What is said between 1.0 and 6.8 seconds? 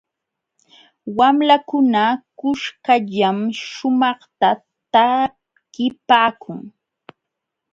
Wamlakuna kuskallam shumaqta takipaakun.